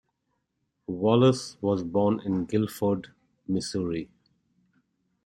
Wallace 0.87 1.57
was 1.61 1.83
born 1.83 2.21
in 2.21 2.45
Guilford, 2.45 3.13
Missouri. 3.47 4.09